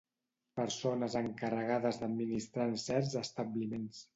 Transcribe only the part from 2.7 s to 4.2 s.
en certs establiments.